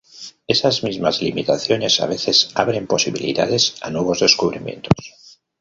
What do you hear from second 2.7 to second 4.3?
posibilidades a nuevos